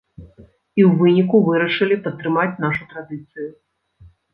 І 0.79 0.81
ў 0.89 1.01
выніку 1.01 1.43
вырашылі 1.49 2.01
падтрымаць 2.09 2.59
нашу 2.67 2.83
традыцыю. 2.95 3.51